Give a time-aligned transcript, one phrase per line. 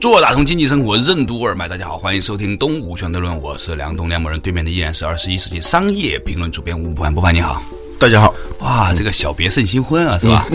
[0.00, 7.60] 做打通经济生活任督二脉，大家好，欢迎收听东吴相对论，我是梁东梁某人，对面的依然是二十一世纪商业评论主编吴不凡，不凡你好，
[7.98, 10.46] 大家好，哇，这个小别胜新婚啊，是吧？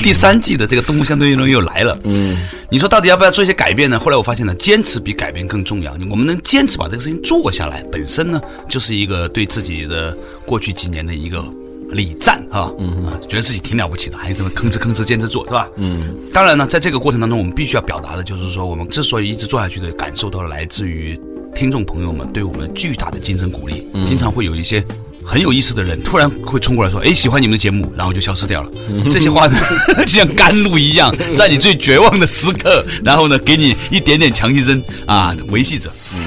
[0.00, 2.38] 第三季的这个东吴相对论又来了， 嗯，
[2.70, 3.98] 你说到底要不要做一些改变呢？
[3.98, 11.44] 后来我发现呢，坚持比改变更重要，我们能坚持把这个事情做下来，本身呢就是一个对自己的过去几年的一个。
[11.92, 15.68] 礼赞哈，嗯啊，觉得自己挺了不起的，还这么吭哧吭哧坚持做，是吧？
[15.76, 21.18] 嗯，当然呢，在这个过程当中，我们必须要表达的就是说，我们之所以一直做下去的，感受到了来自于
[21.54, 23.86] 听众朋友们对我们巨大的精神鼓励。
[23.94, 24.84] 嗯经常会有一些
[25.24, 28.70] 很有意思的人突然会冲过来说：“哎，喜欢你们的节目”，然后就消失掉了。
[29.10, 29.56] 这些话呢，
[30.04, 35.88] 就像甘露一样， 在你最绝望的时刻，然后呢，给你一点点强心针啊，维系着。
[36.14, 36.18] 嗯，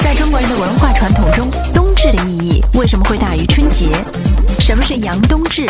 [0.00, 1.50] 在中国人的文化传统中，
[2.74, 3.86] 为什么会大于春节？
[4.58, 5.66] 什么是阳冬至？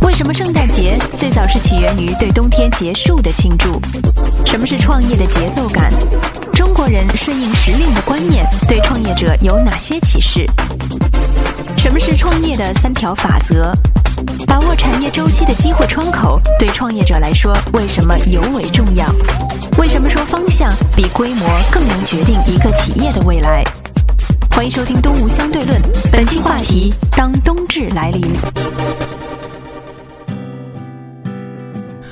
[0.00, 3.80] 为什么圣诞节最早是起源于对冬天结束的庆祝？
[4.46, 5.92] 什么是创业的节奏感？
[6.54, 10.46] 中国人顺应时令的观念对创业者有哪些启示？
[11.76, 13.72] 什么是创业的三条法则？
[14.46, 19.06] 把握产业周期的机会窗口对创业者来说为什么尤为重要？
[19.78, 23.64] 为什么说方向比规模更能决定一个企业的未来？
[24.60, 25.80] 欢迎收听《东吴相对论》，
[26.12, 28.22] 本期话题：当冬至来临。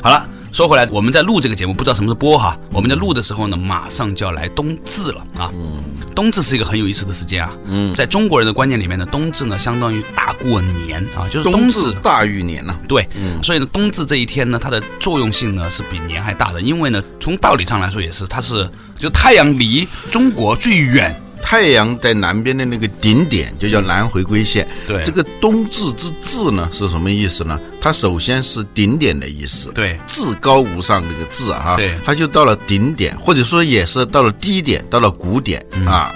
[0.02, 2.58] 好了，说回来，我们在录这个节目，不知道什么时候播哈。
[2.72, 5.52] 我们在录的时候呢，马上就要来冬至了啊。
[5.52, 5.84] 嗯，
[6.16, 7.52] 冬至是一个很有意思的时间啊。
[7.66, 12.74] 嗯，在中国人的观念里面呢，冬至呢相当于大过年啊，就是冬至大于年呢。
[12.88, 18.66] 对，嗯，所以呢，冬至这一天呢，它的作用性呢是比年还大的，因为呢，从道理上来说也是，它是
[18.98, 21.14] 就太阳离中国最远。
[21.48, 24.68] 太阳在南边的那个顶点就叫南回归线。
[24.86, 27.58] 对，这个冬至之至呢是什么意思呢？
[27.80, 29.72] 它首先是顶点的意思。
[29.72, 36.14] 对，至高无上这个至啊，对，它就到了顶点，或者说也是到了低点，到了谷点啊。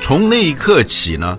[0.00, 1.38] 从那一刻起呢，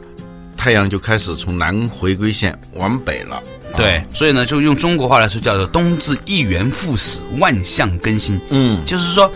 [0.56, 3.42] 太阳就开始从南回归线往北了。
[3.76, 8.40] 对，所以呢，就用中国话来说，叫做冬至一元复始，万象更新。
[8.52, 9.28] 嗯，就是说。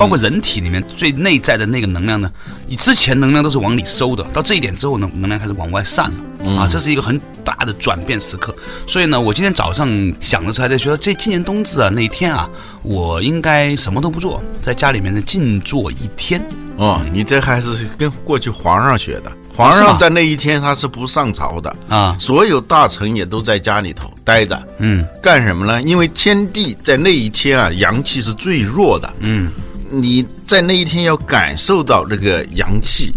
[0.00, 2.32] 包括人体里面最内在的那个能量呢，
[2.66, 8.56] 你之前能量都是往里收的，到这一点之后呢，能量开始往外散了啊，这是一个很大的转变时刻。
[8.86, 9.86] 所以呢，我今天早上
[10.18, 12.48] 想的时候还在说，这今年冬至啊那一天啊，
[12.80, 16.42] 我应该什么都不做，在家里面呢静坐一天。
[16.78, 19.30] 哦，你这还是跟过去皇上学的。
[19.54, 24.66] 皇上在那一天他是不上朝的啊，所有大臣也都在家里头待着。
[24.78, 25.82] 嗯，干什么呢？
[25.82, 29.12] 因为天地在那一天啊，阳气是最弱的。
[29.18, 29.52] 嗯。
[29.90, 33.12] 你在那一天要感受到这个阳气，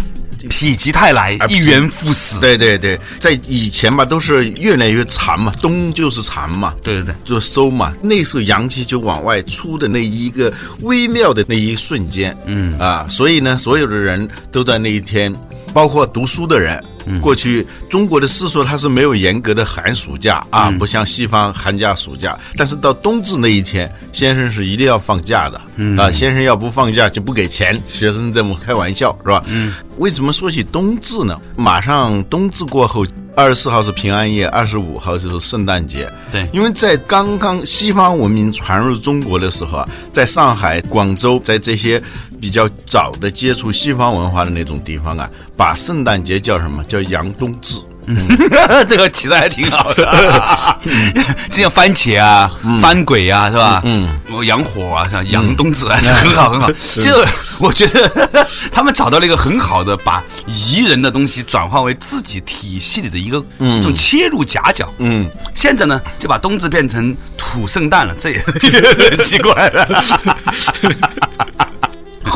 [0.50, 2.40] 否极泰来，一元复始。
[2.40, 7.94] 对对对，在以前嘛，都是越来越长嘛，冬就是长嘛，对对对，就收嘛。
[8.02, 10.52] 那时候阳气就往外出的那一个
[10.82, 15.34] 微妙的那一瞬间，嗯啊，所以呢，所有的人都在那一天，
[15.74, 16.82] 包括读书的人。
[17.22, 22.40] 过去中国的私塾它是没有严格的寒暑假啊，不像西方寒假暑假。
[22.56, 25.60] 但是到冬至那一天，先生是一定要放假的
[26.02, 27.78] 啊，先生要不放假就不给钱。
[27.90, 29.44] 学生这么开玩笑是吧？
[29.48, 31.38] 嗯，为什么说起冬至呢？
[31.58, 33.06] 马上冬至过后。
[33.36, 36.12] 二十四号是平安夜，二十五号就是圣诞节。
[36.32, 42.02] 对，因为在刚刚西方文明传入中国的时候啊，在上海、广州，在这些
[42.40, 47.78] 比较早的接触西方文化的那种地方啊，把圣诞节叫什么叫阳冬至。
[48.88, 50.78] 这个起的还挺好的，
[51.50, 52.50] 就像番茄啊、
[52.82, 53.82] 番鬼啊，是吧？
[53.86, 54.08] 嗯，
[54.46, 56.72] 养火啊，像杨冬子啊，很好很好。
[57.02, 57.26] 就
[57.60, 64.88] 我觉得他们找到了一个很好的把宜人的东西转化为自己体系里的一个一种切入夹角。
[65.00, 70.04] 嗯，现在呢就把冬至变成土圣诞了，这也很奇怪了。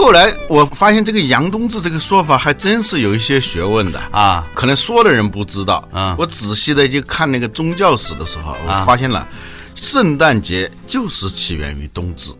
[0.08, 4.00] 后来我发现这个“杨冬至”这个说法还真是有一些学问的。
[4.10, 5.86] 啊，可能说的人不知道。
[5.92, 6.16] 啊。
[6.18, 9.28] 我仔细的去看那个宗教史的时候，我发现了，
[9.76, 12.32] 圣诞节就是起源于冬至，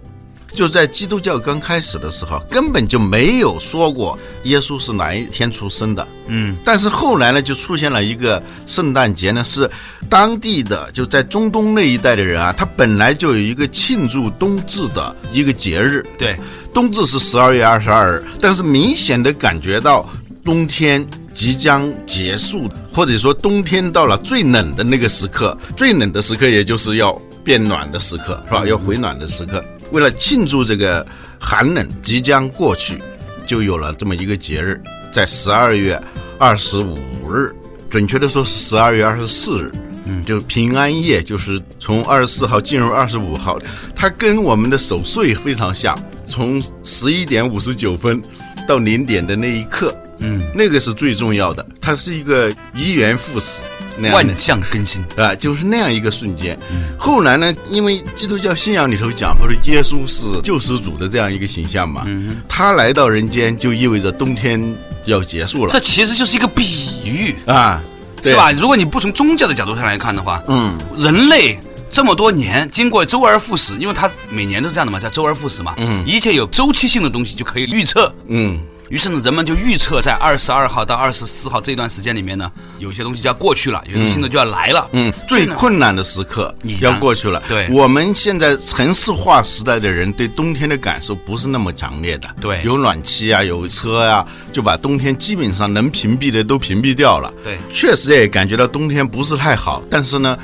[0.54, 6.08] 就在基督教刚开始的时候，根本就没有说过耶稣是哪一天出生的。
[6.28, 9.70] 嗯，但是后来呢，就出现了一个圣诞节呢，是
[10.10, 16.06] 当地的就在中东那一带的人啊，他本来就有一个庆祝冬至的一个节日。
[16.18, 16.38] 对，
[16.74, 20.10] 冬至是十二月二十二日，但是明显的感觉到
[20.44, 27.14] 冬天即将结束，或者说冬天到了最冷的那个时刻，最冷的时刻也就是要
[27.44, 28.66] 变暖的时刻，是吧？
[28.66, 29.64] 要回暖的时刻。
[29.92, 31.06] 为了庆祝这个
[31.40, 33.02] 寒冷即将过去，
[33.46, 34.82] 就有了这么一个节日，
[35.12, 36.02] 在十二月
[36.38, 36.98] 二十五
[37.32, 37.56] 日，
[37.90, 39.72] 准确的说是十二月二十四日。
[40.10, 43.60] 嗯，就平安夜，就是从二十四号进入二十五号，
[43.94, 48.22] 它跟我们的守岁非常像，从十一点五十九分
[48.66, 53.66] 到零点的那一刻，嗯，那个是最重要的，它是一个一元复始
[53.98, 55.04] 那样的万象更新。
[55.16, 56.58] 啊，就是那样一个瞬间。
[56.98, 62.06] 后来呢，因为基督教信仰里头讲，或者耶稣是救世主的这样一个形象嘛，
[62.48, 64.62] 他来到人间就意味着冬天
[65.06, 67.82] 要结束了这其实就是一个比喻，啊，
[68.24, 68.52] 是吧？？
[68.52, 71.58] 如果你不从宗教的角度上来看的话，嗯，人类
[71.92, 75.74] 这么多年经过周而复始，因为它每年都这样的嘛，叫周而复始嘛。
[75.78, 78.14] 嗯一切有周期性的东西就可以预测。
[78.28, 82.50] 嗯，于是呢，人们就预测在二十二号到二十四号这段时间里面呢，
[82.80, 84.88] 有些东西就要过去了，有些新的就要来了。
[84.94, 87.44] 嗯，最困难的时刻你看要过去了。
[87.50, 92.30] 对我们现在城市化时代的人对冬天的感受不是那么强烈的。
[92.40, 97.34] 对有暖气啊，有车呀、就把冬天基本上能屏蔽的都屏蔽掉了。
[97.44, 100.38] 对确实也感觉到冬天不是太好，但是呢。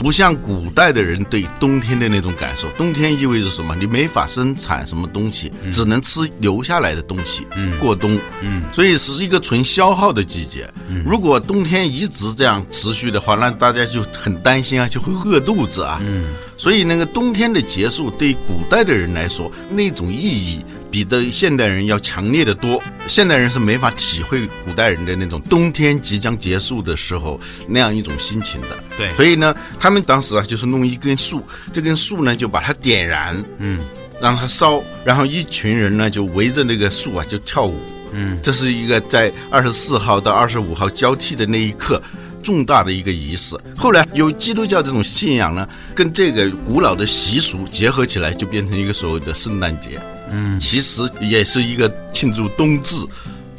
[0.00, 3.76] 不像古代的人对冬天的那种感受，冬天意味着什么？
[3.76, 7.46] 你没法生产什么东西，只能吃留下来的东西，
[7.78, 8.18] 过冬。
[8.40, 10.66] 嗯所以是一个纯消耗的季节。
[11.04, 16.00] 如果冬天一直这样持续的话，那大家就很担心啊，就会饿肚子啊。
[16.02, 16.24] 嗯，
[16.56, 22.82] 所以那个冬天的结束，对于古代的人来说，那种意义比的现代人要强烈的多。
[23.06, 28.68] 现代人是没法体会古代人的那种冬天即将结束的时候那样一种心情的。
[28.96, 31.42] 对所以呢，他们当时啊，就是弄一根树，
[31.72, 33.78] 这根树呢就把它点燃，嗯，
[34.20, 37.78] 让它烧，然后一群人呢就围着那个树啊就跳舞。
[38.12, 42.02] 嗯，这是一个在二十四号到二十五号交替的那一刻。
[42.42, 50.00] 重大的一个仪式，后来有基督教这种信仰呢，跟这个古老的习俗结合起来，就变成一个所谓的圣诞节。
[50.30, 52.96] 嗯，其实也是一个庆祝冬至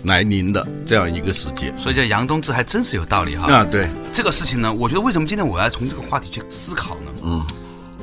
[0.03, 1.73] 来临的这样一个时节。
[1.77, 3.51] 所以叫杨冬至还真是有道理哈。
[3.51, 7.11] 啊，对，这个事情呢，我觉得为什么今天我要从这个话题去思考呢？
[7.23, 7.45] 嗯，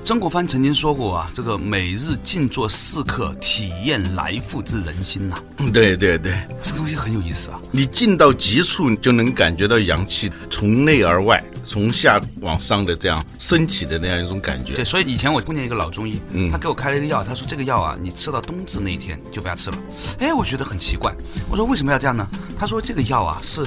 [0.09, 5.37] 曾国藩曾经说过啊，这个每日静坐四刻，体验来复之人心呐、
[5.71, 6.33] 对对对，
[6.63, 7.61] 这个东西很有意思啊。
[7.71, 14.83] 你静到极处，就能感觉到阳气从内而外、从下往上的这样升起的那样一种感觉对，。
[14.83, 19.79] 所以以前我碰见一个老中医，嗯他给我开了一个药，他说这个药啊，你吃到冬至那一天就不要吃了。
[20.21, 21.15] 哎，我觉得很奇怪，
[21.51, 22.27] 我说为什么要这样呢？
[22.59, 23.63] 他说这个药啊是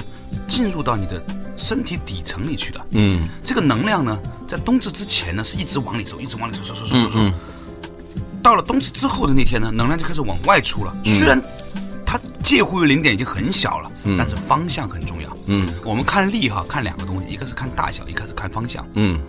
[0.48, 1.24] 进入到你的
[1.62, 4.18] 身体底层里去的，嗯这个能量呢，
[4.48, 7.18] 在冬至之前呢是一直往里走，一直往里收，收收收收收。
[7.18, 7.32] 嗯
[8.42, 10.92] 到了冬至之后的那天呢，能量就开始往外出了。
[11.04, 11.40] 虽然
[12.04, 13.88] 它介乎于零点已经很小了，
[14.18, 15.36] 但是方向很重要。
[15.46, 18.84] 嗯我们看力哈，看两个东西，一个是看大小，一个是看方向。
[18.94, 19.20] 嗯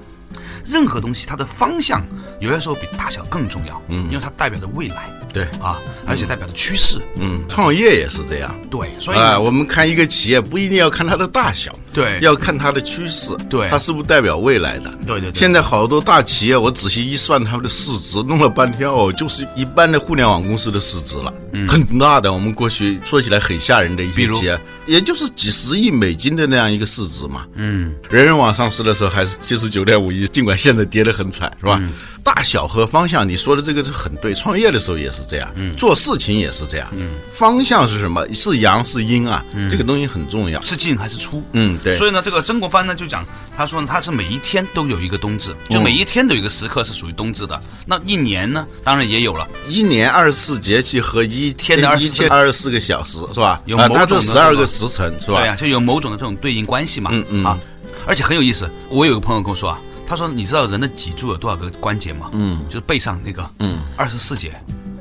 [0.66, 2.02] 任何东西它的方向
[2.40, 7.00] 有些时候比大小更重要，嗯，因为它代表着未来对，啊，而且代表着趋势。
[7.18, 8.56] 嗯，创业也是这样。
[8.72, 14.90] 对，所以呢啊，我们看一个企业不一定要看它的大小，对要看它的趋势，对它是不是代表未来的。
[15.06, 21.34] 对对对现在好多大企业，我仔细一算他们的市值，弄了半天哦，就是一般的互联网公司的市值了，
[21.68, 22.34] 很大的。
[22.34, 27.46] 我们过去说起来很吓人的一些企业，也就是几十亿美金的那样一个市值嘛。
[27.54, 31.82] 嗯，人人网上市的时候还是七十九点五亿，尽管现在跌得很惨，是吧？
[32.24, 34.34] 大小和方向，你说的这个是很对。
[34.34, 36.88] 创业的时候也是这样，做事情也是这样。
[37.32, 38.26] 方向是什么？
[38.34, 39.44] 是阳是阴啊？
[39.70, 40.62] 这个东西很重要。
[40.62, 41.44] 是进还是出？
[41.52, 41.94] 嗯，对。
[41.96, 43.26] 所以呢，这个曾国藩呢就讲，
[43.56, 47.62] 他说呢，他是每一天都有一个冬至，就每一天都有一个时刻是属于冬至的。
[47.86, 53.50] 那一年呢，当然也有了，一年二十四节气和一天的24一天二十四个小时是吧？
[53.50, 55.40] 啊，有某种十二个时辰是吧？
[55.40, 57.10] 对啊，就有某种的这种对应关系嘛。
[57.14, 57.60] 嗯嗯啊，
[58.08, 58.70] 而且很有意思。
[58.90, 59.78] 我有个朋友跟我说啊，
[60.08, 62.30] 他说你知道人的脊柱有多少个关节吗？
[62.34, 64.54] 嗯，就是背上那个，嗯，二十四节。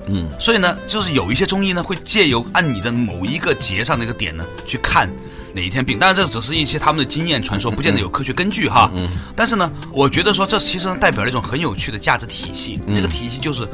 [0.06, 5.08] 嗯，所以呢，就是有一些中医呢会借由按你的某一个节上那个点呢去看
[5.54, 8.90] 哪一天病，当然这只是一些他们的经验传说，不见得有科学根据哈。
[8.94, 13.68] 嗯，但是呢，我觉得说这其实呢代表了一种很有趣的价值体系，这个体系就是。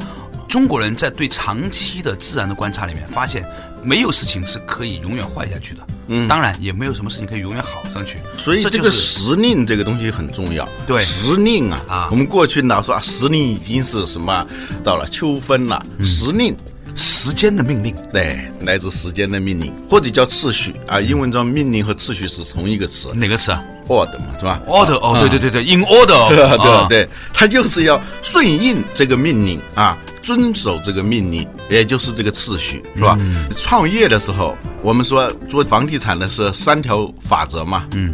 [0.47, 3.45] 中国人在对长期的自然的观察里面，发现
[3.83, 5.81] 没有事情是可以永远坏下去的。
[6.11, 8.17] 嗯当然也没有什么事情可以永远好上去。
[8.37, 10.67] 所以这个时令这个东西很重要。
[10.85, 14.45] 对时令啊，啊我们过去老说啊，时令已经是什么
[14.83, 16.55] 到了秋分了，嗯时令。
[16.99, 17.95] 时间的命令。
[18.11, 20.75] 对，来自时间的命令，或者叫次序。
[20.85, 20.99] 啊。
[20.99, 23.11] 英文中命令和次序是同一个词。
[23.13, 25.19] 哪个词啊，order 嘛，是吧？order 哦，啊。
[25.21, 33.17] 对对对对，in order， 对对对，它就是要顺应这个命令啊，遵守这个命令，也就是这个次序，是吧？
[33.55, 38.13] 创业的时候，我们说做房地产的是三条法则嘛，嗯，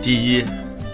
[0.00, 0.42] 第一，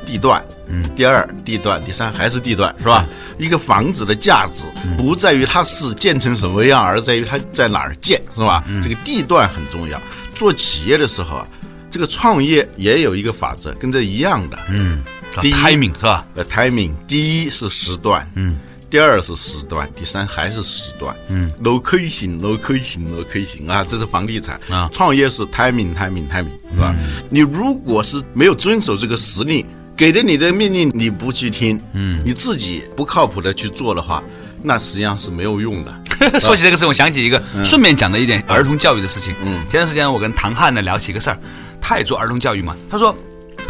[0.05, 0.45] 地段。
[0.71, 3.05] 嗯，第二地段，第三还是地段，是吧？
[3.39, 4.65] 一个房子的价值
[4.97, 8.65] 不在于它是建成什么样，而在于它在哪儿建，是吧？
[8.83, 10.01] 这个地段很重要。
[10.35, 11.47] 做企业的时候啊，
[11.91, 14.59] 这个创业也有一个法则，跟这一样的。
[14.69, 15.03] 嗯
[15.41, 16.27] 第一，timing 是吧？
[16.35, 18.59] 呃，timing，第一是时段，嗯，
[18.91, 26.93] 第二是时段，第三还是时段，嗯，location，location，location 啊，这是房地产啊创业是 timing，timing，timing，是吧？
[27.31, 29.65] 你如果是没有遵守这个时令，
[30.01, 34.25] 给的你的命令你不去听，嗯，你自己不靠谱的去做的话，
[34.63, 35.95] 那实际上是没有用的。
[36.41, 39.35] 说起这个事，我想起一个顺便讲的一点儿童教育的事情。
[39.45, 41.39] 嗯，前段时间我跟唐汉呢聊起一个事儿，
[41.83, 42.75] 他也做儿童教育嘛。
[42.91, 43.15] 他说，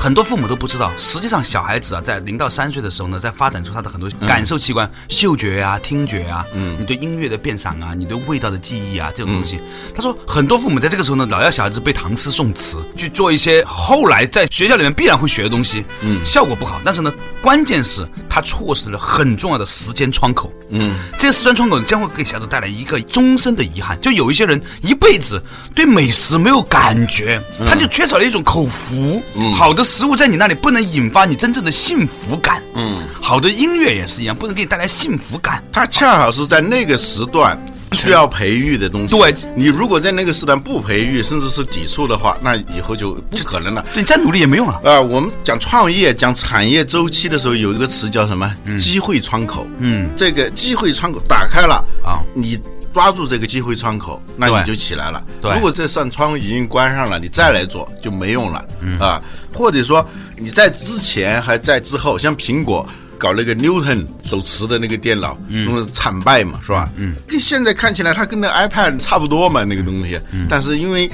[0.00, 9.60] 很多父母都不知道，实际上小孩子啊，在零到三岁的时候呢，在发展出他的很多感受器官，嗅觉啊、听觉啊，嗯，你对音乐的辨赏啊，你对味道的记忆啊，这种东西。
[9.94, 16.80] 他说，很多父母在这个时候呢，老要小孩子背唐诗宋词，去做一些后来在学校里面必然会学的东西，嗯，效果不好。
[16.82, 24.00] 但是呢，关键是他错失了很重要的时间窗口，嗯，这个时间窗口将会给小孩子带来一个终身的遗憾。
[24.00, 25.42] 就有一些人一辈子
[25.74, 27.38] 对美食没有感觉，
[27.68, 29.22] 他就缺少了一种口福。
[29.52, 35.60] 好的食物在你那里不能引发你真正的幸福感，嗯，好的音乐也是一样，不能给你带来幸福感。
[35.72, 37.60] 它恰好是在那个时段
[37.92, 39.18] 需要培育的东西。
[39.18, 43.84] 对你如果在那个时段不培育，甚至是抵触的话，那以后就不可能了。
[43.92, 44.80] 对你再努力也没用啊。
[44.84, 48.48] 啊、我们讲创业、讲产业周期的时候，有一个词叫什么？
[48.78, 49.66] 机会窗口。
[49.78, 52.56] 嗯，这个机会窗口打开了啊你
[52.92, 55.22] 抓住这个机会窗口，那你就起来了。
[55.40, 58.64] 对如果这扇窗已经关上了，你再来做就没用了。
[58.98, 60.06] 啊，或者说
[60.36, 62.86] 你在之前还在之后，像苹果。
[63.20, 66.90] 搞那个 Newton 手持的那个电脑，嗯，惨败嘛，是吧？
[66.96, 70.18] 嗯，跟现在看起来它跟那 iPad 差不多嘛，那个东西。
[70.48, 71.06] 但是因为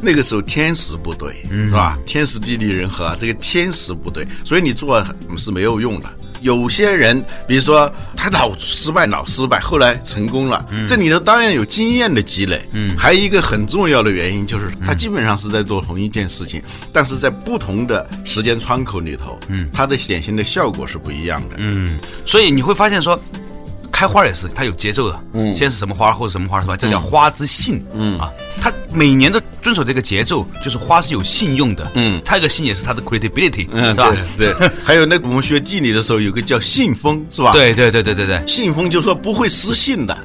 [0.00, 1.98] 那个时候天时不对，是吧？
[2.06, 5.04] 天时地利人和，这个天时不对，所以你做
[5.36, 6.08] 是没有用的。
[6.40, 23.18] 有些人，比如说他老失败，老失败，后来成功了，这里头当然有经验的积累，嗯，还有一个很重要的原因就是他基本上是在做同一件事情，但是在不同的时间窗口里头，嗯，他的显现的效果是不一样的，嗯，所以你会发现说，
[23.98, 26.76] 开花也是它有节奏的，嗯，先是什么花后是什么花是吧？
[26.76, 28.30] 这叫花之信，嗯啊，
[28.62, 34.14] 它每年都遵守这个节奏，就是花是有信用的，嗯，它这个信也是它的 credibility，嗯，是吧？
[34.36, 40.16] 对对， 还有那我们学地理的时候有个叫信封，是吧？，对对对对对对，信封就说不会失信的。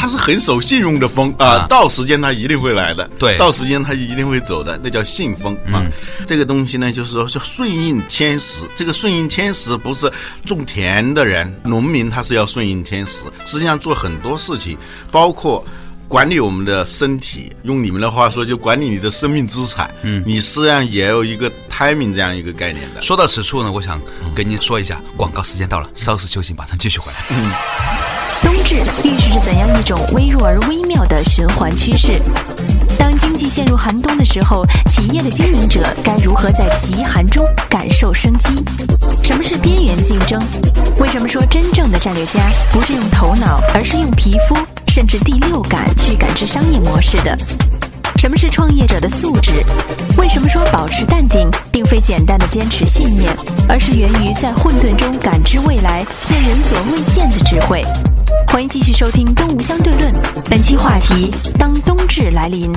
[0.00, 5.84] 它是很守信用的风啊啊，到时间他一定会来的，对到时间他一定会走的，那叫信风啊。
[6.26, 8.66] 这个东西呢，就是说是顺应天时。
[8.74, 10.10] 这个顺应天时不是
[10.46, 13.24] 种田的人、农民，他是要顺应天时。
[13.44, 14.78] 实际上做很多事情，
[15.10, 15.62] 包括。
[16.08, 19.88] 管理我们的身体，用你们的话说，就管理你的生命资产。
[20.02, 23.00] 嗯，你实际上也有一个 timing 这样一个概念的。
[23.00, 24.02] 说到此处呢，我想
[24.34, 27.18] 跟您说一下，广告时间到了，稍事休息，马上继续回来。
[27.28, 28.09] 冬至
[29.04, 32.12] 预示着怎样一种微弱而微妙的循环趋势？
[32.98, 38.50] 当经济陷入寒冬的时候，企业的经营者该如何在极寒中感受生机？
[39.22, 40.40] 什么是边缘竞争？
[40.98, 42.40] 为什么说真正的战略家
[42.72, 44.56] 不是用头脑，而是用皮肤
[44.88, 47.36] 甚至第六感去感知商业模式的？
[48.16, 49.50] 什么是创业者的素质？
[50.18, 53.34] 为什么说保持淡定并非简单的坚持信念，
[53.66, 57.82] 而是源于在混沌中感知未来、见人所未见的智慧？
[58.46, 60.12] 欢迎继续收听《东吴相对论》，
[60.50, 62.72] 本期话题：当冬至来临。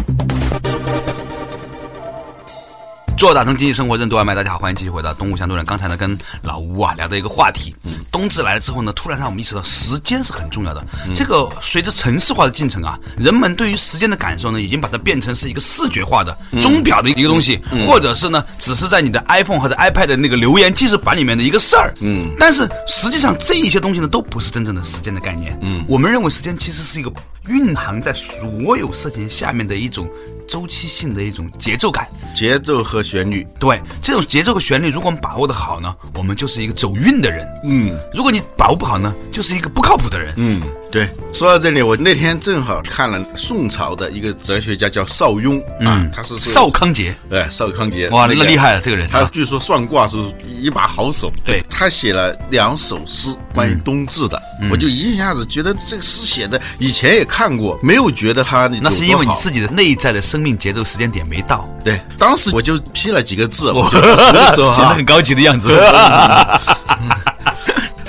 [3.17, 5.65] 做打通经济生活任督二脉，大家好，欢迎继续回到东吴相对论。
[5.65, 7.74] 刚才呢，跟老吴啊聊的一个话题，
[8.12, 10.84] 冬至来了之后呢，突然让我们意识到时间是很重要的。
[11.15, 21.93] 这个随着城市化的进程啊，人们对于时间的感受呢，已经把它变成是一个视觉化的钟表的一个东西，或者是呢，只是在你的 iPhone 或者 iPad 的那个留言记事板里面的一个事儿。
[22.01, 25.58] 嗯，但是实际上这一些东西呢，都不是真正的时间的概念。
[25.62, 27.13] 嗯，我们认为时间其实是一个
[27.48, 30.10] 蕴含在所有事情下面的一种
[30.48, 32.08] 周期性的一种节奏感。
[32.36, 37.48] 节奏和旋律，对这种节奏和旋律，如果我们把握的好呢，我们就是一个走运的人。
[37.63, 40.33] 嗯，如果你把握不好呢，就是一个不靠谱的人。
[40.38, 40.62] 嗯，
[40.94, 50.18] 对，说到这里，我那天正好看了宋朝的一个哲学家叫邵雍啊，他是邵康节，对邵康节，哇，个那厉害了，这个人，他据说算卦是
[50.62, 51.34] 一把好手。
[51.44, 61.68] 对，他写了两首诗关于冬至的，我就一下子觉得这个诗写的以前也看过，没有觉得他那是因为你自己的内在的生命节奏时间点没到。
[61.84, 64.00] 对，当时我就批了几个字，我显
[64.86, 65.70] 得很高级的样子。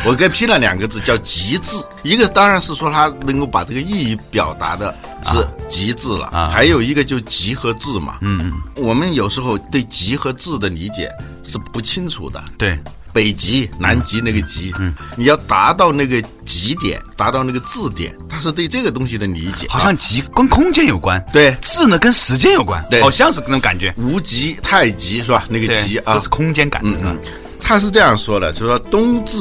[0.07, 1.77] 我给批了两个字，叫“极致”。
[2.05, 4.95] 一个当然是说他能够把这个意义表达的
[5.25, 8.19] 是极致了，啊、还有一个就“极”和“致”嘛。
[8.21, 8.53] 嗯嗯。
[8.77, 11.11] 我们有时候对“极”和“致”的理解
[11.43, 12.43] 是不清楚的。
[12.59, 12.79] 对，
[13.15, 19.67] 北极、南极那个“极”，嗯，你要达到那个极点，达到那个质点，它是对这个东西的理解。
[19.71, 23.95] 好像“极”跟空间有关，对；“质”呢跟时间有关，对，好像是那种感觉。
[23.97, 25.47] 无极太极是吧？
[25.49, 26.83] 那个“极”啊，是空间感。
[26.85, 27.19] 嗯嗯。
[27.59, 29.39] 他是这样说的，就说冬至。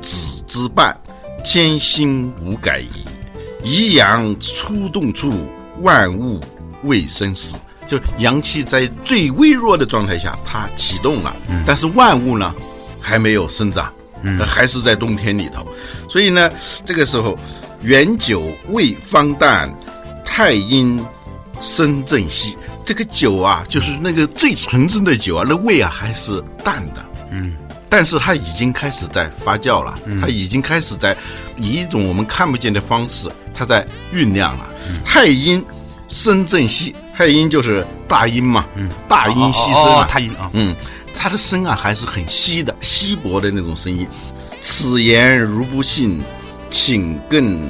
[0.00, 0.98] 子之半，
[1.44, 3.04] 天心无改矣。
[3.62, 5.32] 宜阳出动处，
[5.80, 6.40] 万物
[6.84, 7.56] 未生时。
[7.86, 11.34] 就阳气在最微弱的状态下，它启动了，
[11.64, 12.52] 但是万物呢，
[13.00, 13.92] 还没有生长，
[14.44, 15.64] 还是在冬天里头。
[16.08, 16.50] 所以呢，
[16.84, 17.38] 这个时候，
[17.82, 19.72] 元酒未方淡，
[20.24, 21.00] 太阴
[21.60, 22.56] 生正息。
[22.84, 27.04] 这个酒啊，就是那个最纯正的酒啊，那味啊还是淡的。
[27.30, 27.54] 嗯。
[27.88, 31.16] 但是它已经开始在发酵了，它已经开始在
[31.56, 34.66] 以一种我们看不见的方式，它在酝酿了。
[35.04, 35.64] 太阴
[36.08, 38.64] 生正息，太阴就是大阴嘛，
[39.08, 40.74] 大阴息声啊，太阴啊，嗯，
[41.14, 44.06] 它的声啊还是很稀的，稀薄的那种声音。
[44.60, 46.20] 此言如不信，
[46.70, 47.68] 请更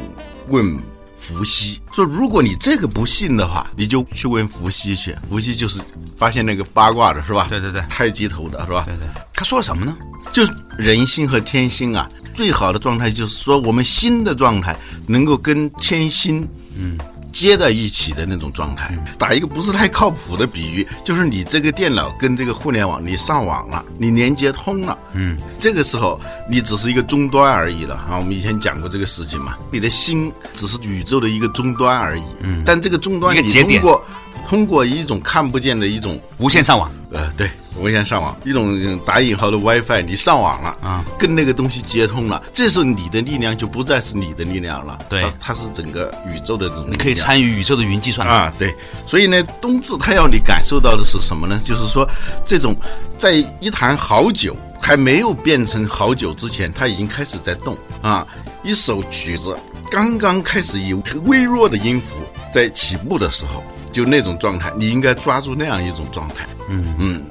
[0.49, 0.79] 问
[1.27, 1.81] 伏羲。
[1.93, 5.17] 说如果你这个不信的话，你就去问伏羲去。
[5.29, 5.81] 伏羲就是
[6.15, 7.47] 发现那个八卦的是吧？
[7.49, 8.85] 对对对，太极头的是吧？
[8.87, 9.97] 对对，他说了什么呢？
[10.33, 16.47] 就是人心和天心啊，最好的状态就是说，我们心的状态能够跟天心
[16.79, 16.99] 嗯
[17.39, 18.97] 接在一起的那种状态。
[19.19, 26.19] 打一个不是太靠谱的比喻，就是你这个电脑跟这个互联网你上网了，你连接通了，嗯，这个时候
[26.51, 28.17] 你只是一个终端而已了啊。
[28.19, 34.05] 我们以前讲过这个事情嘛，你的心只是宇宙的一个终端而已，嗯，但这个终端你通过
[34.49, 37.51] 通过一种看不见的一种无线上网，呃，对。
[37.79, 46.87] 无线上网，一种打引号的 WiFi，你上网了啊，跟那个东西接通了，这时候你的力量就不再是你的力量了，对，它是整个宇宙的这种。
[46.89, 48.75] 你可以参与宇宙的云计算啊，对。
[49.07, 51.61] 所以呢，冬至它要你感受到的是什么呢？
[51.65, 52.09] 就是说，
[52.45, 52.75] 这种
[53.19, 58.27] 在一坛好酒还没有变成好酒之前，它已经开始在动啊。
[58.63, 59.57] 一首曲子
[59.91, 60.93] 刚刚开始以
[61.25, 62.17] 微弱的音符
[62.53, 63.63] 在起步的时候，
[63.93, 66.47] 就那种状态，你应该抓住那样一种状态。
[66.69, 67.23] 嗯嗯。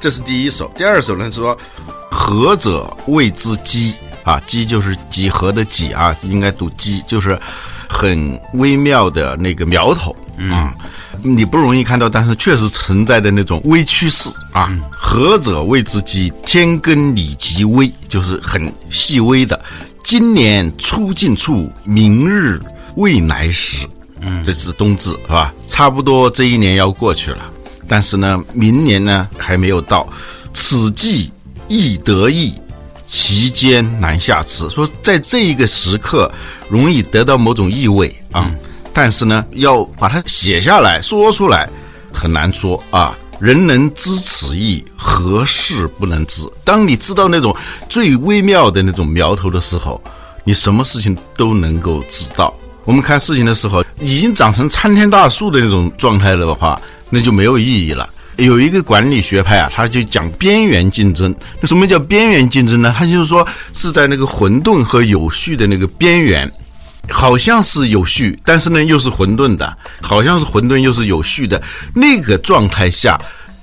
[0.00, 1.56] 这是第一首，第二首呢说，
[2.10, 7.38] 合者谓之机啊，机就是几何的几啊，应该读机，就是
[7.88, 10.14] 很微妙的那个苗头
[10.50, 10.72] 啊，
[11.22, 14.70] 你不容易看到，但是确实存在的那种微趋势啊。
[14.90, 19.60] 合者谓之机，天根理极微，就是很细微的。
[20.04, 22.60] 今年出尽处，明日
[22.94, 23.86] 未来时，
[24.20, 25.52] 嗯，这是冬至是吧？
[25.66, 27.50] 差不多这一年要过去了。
[27.88, 30.06] 但是呢，明年呢还没有到，
[30.52, 31.32] 此际
[31.66, 32.52] 易得意，
[33.06, 34.68] 其间难下词。
[34.68, 36.30] 说在这一个时刻
[36.68, 38.54] 容易得到某种意味啊，
[38.92, 41.68] 但是呢要把它写下来说出来
[42.12, 43.16] 很难说啊。
[43.40, 46.42] 人能知此意，何事不能知？
[46.64, 47.54] 当你知道那种
[47.88, 50.02] 最微妙的那种苗头的时候，
[50.42, 52.52] 你什么事情都能够知道。
[52.84, 56.80] 我们看事情的时候，已经长成参天大树的那种状态了的话。
[57.10, 58.08] 那就没有意义了。
[58.36, 61.34] 有一个管理学派啊，他就讲边缘竞争。
[61.60, 62.94] 那什么叫边缘竞争呢？
[62.96, 66.48] 他就是说是在那个混沌和有序的那个边缘，
[67.10, 69.66] 好像是有序，但是呢又是混沌的；
[70.00, 71.60] 好像是混沌又是有序的
[71.92, 73.20] 那个状态下，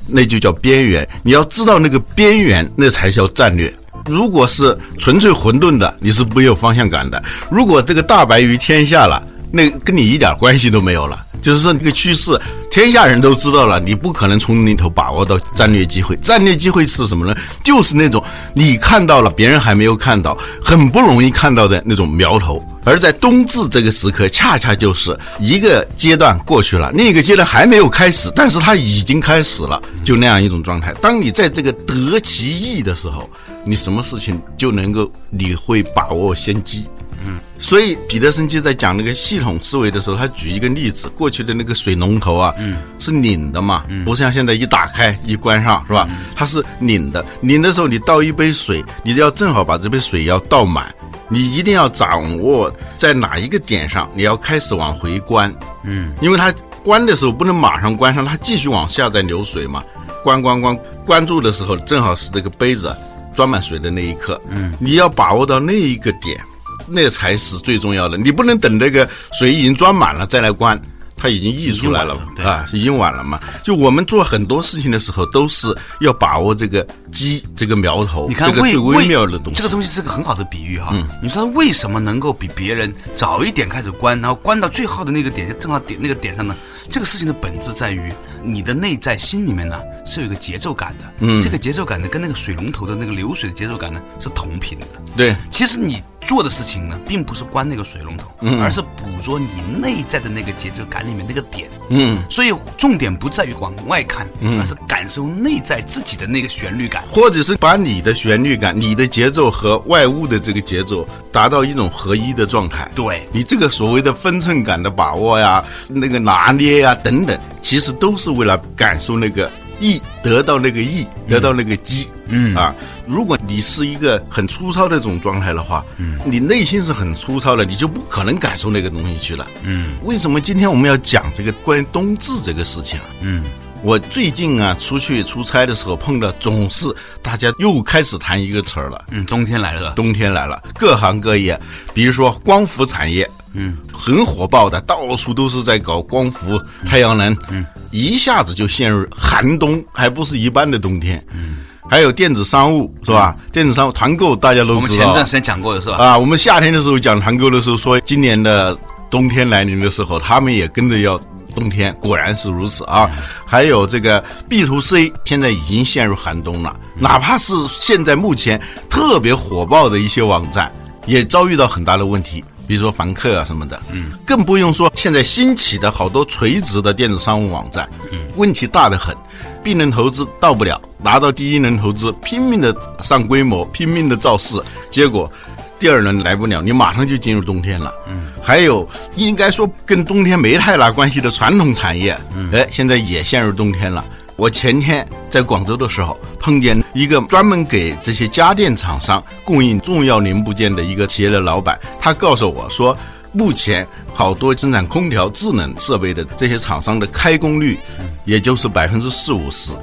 [0.08, 1.08] 那就叫边缘。
[1.24, 3.74] 你要知道那个边缘，那才叫战略。
[4.08, 7.24] 如果是纯粹混沌的，你是没有方向感的。
[7.50, 11.18] 如果这个大白于天下了，那跟你一点关系都没有了。
[11.42, 12.38] 就是说，那个趋势，
[12.70, 16.16] 天下人都知道了，你不可能从里头把握到战略机会。
[16.18, 17.34] 战略机会是什么呢？
[17.64, 18.22] 就是那种
[18.54, 22.62] 你看到了，别人还没有看到，很不容易看到的那种苗头。
[22.84, 30.92] 而在冬至这个时刻，恰恰就是一个阶段过去了，另一个阶段还没有开始，但是它已经开始了，就那样一种状态。
[31.02, 33.30] 当你在这个得其意的时候，
[33.64, 36.88] 你什么事情就能够，你会把握先机。
[37.26, 44.06] 嗯，所以彼得森基在讲那个系统思维的时候，他举一个例子：过去的那个水龙头啊，嗯，是拧的嘛，嗯。
[44.06, 46.08] 不像现在一打开一关上是吧？
[46.36, 50.94] 它是拧的，拧的时候你倒一杯水，你要正好把这杯水要倒满，
[51.28, 59.84] 你一定要掌握在哪一个点上，你要开始往回关，嗯，因为它关的时候不能马上关上，它继续往下再流水嘛。
[60.24, 62.96] 关关关关住的时候，正好是这个杯子
[63.32, 66.40] 装满水的那一刻，嗯，你要把握到那一个点，
[66.88, 68.18] 那才是最重要的。
[68.18, 70.80] 你不能等那个水已经装满了再来关。
[71.18, 73.40] 它已经溢出来了啊，已经晚了嘛。
[73.64, 79.54] 就我们做很多事情的时候，都是要把握这个机这个苗头，你看这个最微妙的东西。
[79.56, 80.94] 这个东西是个很好的比喻哈。
[81.24, 86.54] 你说为什么能够比别人早一点开始关，然后关到最后的那个点，正好点那个点上呢？
[86.90, 88.12] 这个事情的本质在于
[88.44, 91.06] 你的内在心里面呢是有一个节奏感的。
[91.20, 94.88] 嗯，这个节奏感呢跟那个水龙头的那个流水的节奏感呢是同频的。
[95.16, 96.04] 对，其实你。
[96.28, 99.48] 做的事情呢，并不是关那个水龙头，而是捕捉你
[99.80, 101.70] 内在的那个节奏感里面那个点。
[101.90, 104.28] 嗯，所以重点不在于往外看，
[104.60, 112.90] 而是感受内在自己的那个旋律感，或者是把你的旋律感、你的节奏和外物的这个节奏达到一种合一的状态。
[112.96, 122.08] 对你这个所谓的分寸感的把握呀、那个拿捏呀等等，其实都是为了感受那个意，得到那个意，得到那个机。
[122.28, 122.56] 嗯。
[122.56, 122.74] 啊，
[123.06, 129.46] 如果你是一个很粗糙的这种状态的话，嗯，你内心是很粗糙的，你就不可能感受那个东西去了。
[129.64, 133.06] 嗯，为什么今天我们要讲这个关于冬至这个事情啊？
[133.22, 133.44] 嗯，
[133.84, 136.88] 我最近啊出去出差的时候碰到，总是
[137.22, 139.06] 大家又开始谈一个词儿了。
[139.12, 141.60] 嗯，冬天来了，冬天来了，各行各业，
[141.94, 147.64] 比如说光伏产业，嗯，很火爆的，到处都是在搞光伏、太阳能，嗯，
[147.96, 151.24] 一下子就陷入寒冬，还不是一般的冬天。
[151.34, 151.58] 嗯。
[151.88, 153.36] 还有电子商务是吧？
[153.52, 154.76] 电子商务团购大家都知道。
[154.76, 155.98] 我们前段时间讲过的是吧？
[155.98, 158.76] 啊，我们夏天的时候讲团购的时候说，今年的
[159.08, 161.16] 冬天来临的时候，他们也跟着要
[161.56, 163.08] 冬天，果然是如此啊。
[163.46, 170.72] 还有这个 B to C 现在已经陷入寒冬了，哪怕是现在目前特别火爆的一些网站，
[171.06, 173.80] 也遭遇到很大的问题，比如说凡客啊什么的。
[173.92, 174.12] 嗯。
[174.26, 179.16] 更不用说现在兴起的好多垂直的电子商务网站，嗯，问题大得很。
[179.64, 185.32] B 轮投资到不了，拿到第一轮投资，拼命的上规模，拼命的造势，结果
[185.80, 187.92] 第二轮来不了，你马上就进入冬天了。
[188.08, 192.16] 嗯，还有应该说跟冬天没太大关系的传统产业，
[192.54, 194.06] 哎，现在也陷入冬天了。
[194.36, 202.98] 我前天在广州的时候，碰见一个专门给这些家电厂商供应重要零部件的一个企业的老板，他告诉我说。
[203.38, 207.78] 目前好多生产空调制冷设备的这些厂商的开工率，
[208.24, 209.74] 也就是百分之四五十。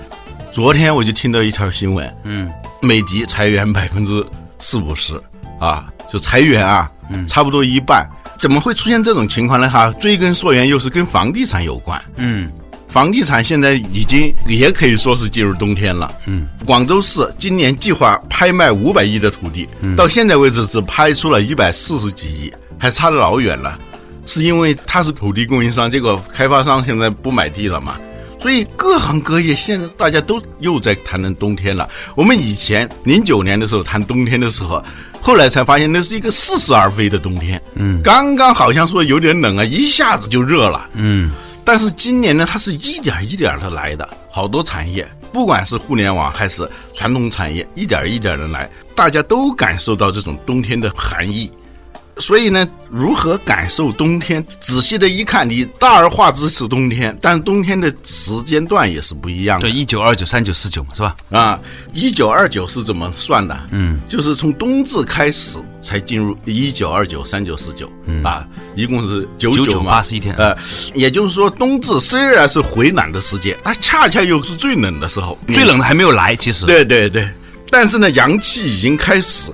[0.50, 4.26] 昨天我就听到一条新闻，嗯，美的裁员 百分之
[4.58, 5.20] 四五十，
[5.60, 8.08] 啊，就裁员啊，嗯，差不多一半。
[8.38, 9.68] 怎么会出现这种情况呢？
[9.68, 12.50] 哈，追根溯源又是跟房地产有关，嗯，
[12.92, 22.52] 房地产现在已经也可以说是进入冬天了，嗯，广州市今年计划拍卖五百亿的土地，到现在为止只拍出了一百四十几亿。
[22.78, 23.78] 还差得老远了，
[24.26, 27.96] 是因为它是土地供应商，结果开发商现在不买地了嘛？
[28.40, 31.88] 所以各行各业现在大家都又在谈论冬天了。
[32.16, 34.85] 我们以前零九年的时候谈冬天的时候，
[35.20, 37.62] 后来才发现那是一个似是而非的冬天。
[37.76, 40.90] 嗯，刚刚好像说有点冷啊，一下子就热了。
[40.94, 41.31] 嗯，
[41.64, 51.51] 但是今年呢，它是一点一点的来的，好多产业，不管是互联网还是传统产业，一点一点的来，大家都感受到这种冬天的寒意。
[52.18, 54.44] 所以呢，如何感受冬天？
[54.61, 59.66] 仔细的一看，你大而化之是冬天，但冬天的时间段也是不一样的。
[59.66, 61.16] 对，一九二九三九四九是吧？
[61.31, 61.59] 啊，
[61.94, 63.59] 一九二九是怎么算的？
[63.70, 67.90] 嗯，就是从冬至开始才进入一九二九三九四九
[68.22, 68.46] 啊，
[68.77, 70.35] 一共是九九八十一天。
[70.37, 70.55] 呃，
[70.94, 76.37] 也就是说，冬至虽然是回暖的时间，它恰恰又是最冷的时候，最冷的还没有来。
[76.37, 77.27] 其实，对对对，
[77.70, 79.51] 但是呢，阳气已经开始。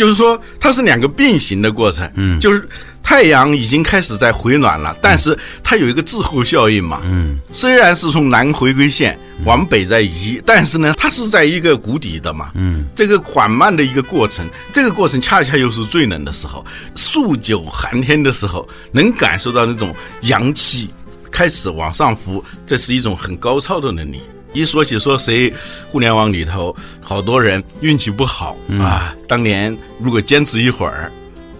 [0.00, 2.10] 就是说，它是两个并行的过程。
[2.14, 2.66] 嗯，就是
[3.02, 7.02] 太阳已经开始在回暖了，但是它有一个滞后效应嘛。
[7.04, 12.50] 嗯，虽然是从南回归线往北在移，但是呢，它是在一个谷底的嘛。
[12.54, 16.64] 嗯，这个缓慢的一个过程，这个过程恰恰又是最冷的时候，
[16.96, 20.88] 数九寒天的时候，能感受到那种阳气
[21.30, 24.22] 开始往上浮，这是一种很高超的能力。
[24.52, 25.52] 一说起说谁，
[25.90, 29.14] 互联网里头好多人运气不好啊。
[29.28, 31.10] 当年如果坚持一会儿，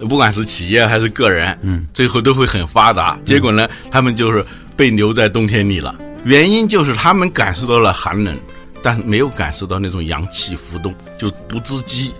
[0.09, 3.17] 不管是企业还是个人，嗯，最后都会很发达。
[3.23, 4.43] 结果呢，他们就是
[4.75, 5.95] 被留在冬天里了。
[6.23, 8.39] 原因就是他们感受到了寒冷，
[8.83, 12.13] 但没有感受到那种阳气浮动，就不知机。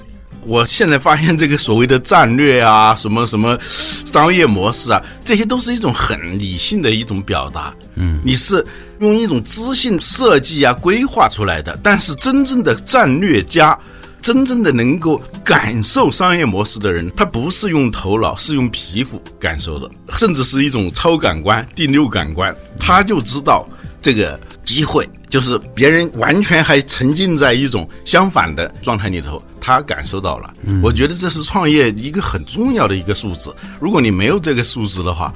[0.44, 7.72] 我现在发现这个所谓的战略啊，什么什么商业模式啊，这些都是一种很理性的一种表达。
[7.94, 8.66] 嗯，你是
[9.02, 13.78] 用一种知性设计啊规划出来的，但是真正的战略家
[14.22, 23.68] 真正的能够感受商业模式的人，他不是用头脑，是用皮肤感受的，甚至是一种超感官、第六感官，他就知道
[24.00, 30.54] 这个机会，就是别人完全还沉浸在一种相反的状态里头，他感受到了。
[30.84, 33.50] 我觉得这是创业一个很重要的一个素质。
[33.80, 35.34] 如果你没有这个素质的话，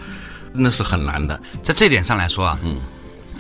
[0.54, 1.42] 那是很难的。
[1.64, 2.78] 在这点上来说啊，嗯，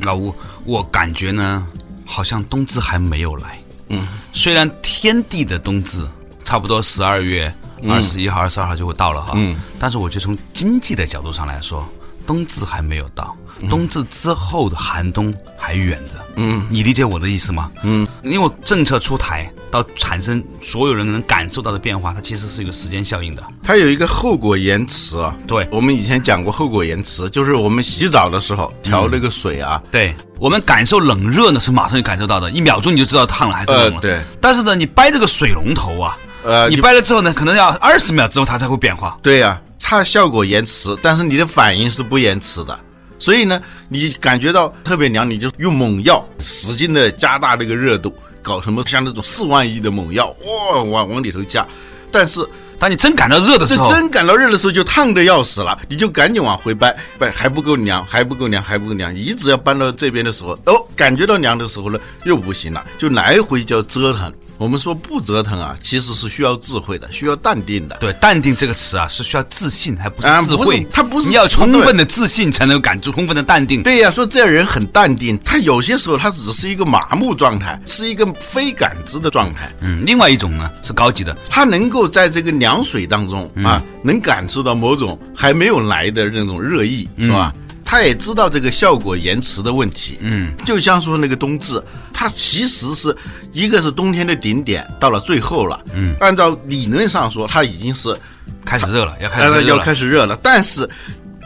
[0.03, 1.65] 老吴，我感觉呢，
[2.05, 3.59] 好像冬至还没有来。
[3.89, 6.05] 嗯，虽然天地的冬至
[6.43, 7.53] 差不多十二月
[7.87, 11.87] 二十一号、二十二号就会到了哈，嗯，但是我觉得从经济的角度上来说，
[12.25, 13.35] 冬至还没有到，
[13.69, 16.25] 冬至之后的寒冬还远着。
[16.35, 17.71] 嗯，你理解我的意思吗？
[17.83, 23.43] 嗯，因为政策出台到产生所有人能感受到的变化，它其实是一个时间效应的。
[23.61, 25.35] 它有一个后果延迟啊。
[25.45, 33.95] 对，我们以前讲过后果延迟，就是我们洗澡的时候调那个水啊，对我们感受冷热呢是马上就感受到的，一秒钟你就知道烫了还是冷了。
[33.95, 34.21] 呃对。
[34.39, 39.17] 但是呢，你掰这个水龙头啊，呃你掰了之后呢，可能要二十秒之后它才会变化。
[39.21, 42.79] 对呀、它效果延迟，但是你的反应是不延迟的。
[43.17, 48.13] 所以呢，你感觉到特别凉，你就用猛药，使劲的加大那个热度，
[48.45, 51.65] 搞什么像那种四万亿的猛药，哇，往往里头加。
[52.11, 59.13] 但是当你真感到热的时这候，真感到热的时候就烫的要死了，你就赶紧往回掰，掰还不够凉，还不够凉，还不够凉。
[59.15, 64.31] 一直要搬到这边的时候，哦，感觉到凉的时候呢，又不行了，就来回就要折腾。
[64.57, 67.97] 我们说不折腾啊，其实是需要智慧的，需要淡定的。
[67.99, 70.85] 对“淡定”这个词啊，是需要自信，还不是智慧。
[70.91, 73.83] 他不是你要充分的自信，才能感知充分的淡定。
[73.83, 79.69] 对呀、说这人很淡定，他有些时候他只是一个麻木状态，是一个非感知的状态。
[79.81, 87.53] 嗯，另外一种呢是高级的，他能够在这个凉水当中啊，能感受到某种还没有来的那种热意，是吧？
[87.85, 93.15] 他也知道这个效果延迟的问题，嗯，就像说那个冬至，它其实是
[93.51, 98.17] 一个是冬天的顶点，到了最后了，嗯，按照理论上说，它已经是
[98.65, 100.89] 开始热了，要开始呃要热了，开始热了，但是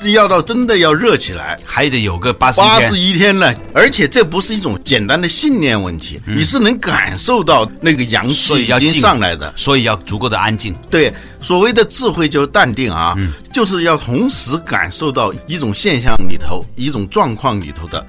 [0.03, 9.51] 要到真的要热起来，还得有个八十八天十一天呢，而且这不是一种简单的信念问题，你是能感受到那个阳气已经上来的。
[9.55, 10.73] 所以要足够的安静。
[10.89, 18.05] 对，所谓的智慧就是淡定啊，嗯就是要同时感受到一种现象里头、一种状况里头的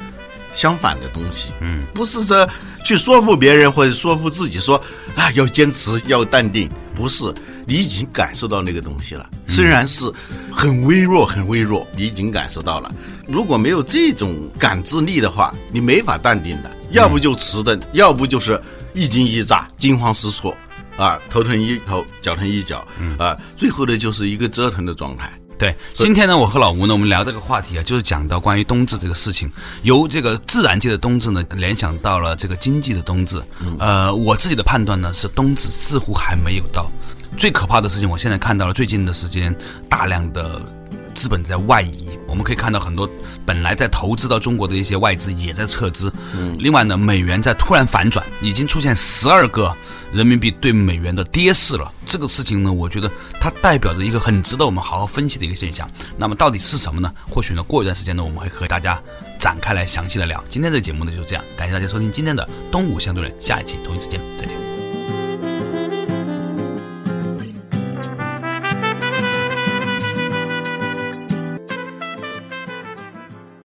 [0.53, 1.51] 相反的东西。
[1.61, 2.49] 嗯，不是说
[2.85, 4.81] 去说服别人或者说服自己说
[5.17, 7.25] 啊要坚持要淡定，不是，
[7.67, 10.11] 你已经感受到那个东西了，嗯虽然是
[10.51, 12.93] 很微弱很微弱，你已经感受到了。
[13.29, 18.61] 如果没有这种感知力的话，你没法淡定的，要不就迟钝，要不就是
[18.95, 20.57] 一惊一乍、惊慌失措。
[20.97, 25.33] 啊，头疼一头，脚疼一脚，啊，最后的就是一个折腾的状态。
[25.57, 29.51] 对，今天呢，我和老吴呢，我们聊这个话题啊，就是讲到关于冬至这个事情，
[29.83, 33.43] 由这个自然界的冬至呢，联想到了这个经济的冬至。
[33.79, 36.91] 呃，我自己的判断呢是冬至似乎还没有到。
[37.39, 39.55] 最可怕的事情，我现在看到了最近的时间，
[39.89, 40.61] 大量的
[41.15, 43.09] 资本在外移，我们可以看到很多
[43.47, 46.13] 本来在投资到中国的一些外资也在撤资。
[46.35, 49.75] 嗯，另外呢，美元在突然反转，已经出现十二个
[50.13, 51.91] 人民币对美元的跌势了。
[52.07, 55.89] 这个事情呢，我觉得它代表着一个很值得我们好好分析的一个现象。
[56.17, 57.13] 那么到底是什么呢？
[57.29, 59.01] 或许呢，过一段时间呢，我们会和大家
[59.39, 60.43] 展开来详细的聊。
[60.51, 64.80] 今天的节目呢就是这样，感谢大家收听今天的东吴相对论，下一期同一时间再见。